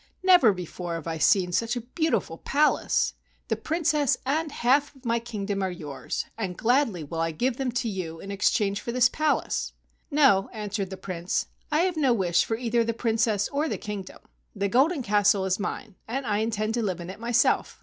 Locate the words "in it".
16.99-17.19